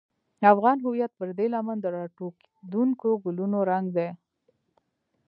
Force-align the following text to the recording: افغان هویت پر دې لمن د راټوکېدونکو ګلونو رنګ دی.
افغان 0.53 0.77
هویت 0.85 1.11
پر 1.19 1.29
دې 1.37 1.47
لمن 1.53 1.77
د 1.81 1.85
راټوکېدونکو 1.95 3.09
ګلونو 3.23 3.59
رنګ 3.71 3.85
دی. 3.97 4.09